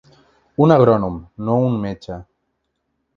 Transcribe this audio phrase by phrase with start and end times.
[0.67, 1.19] Un agrònom,
[1.49, 2.17] no un metge.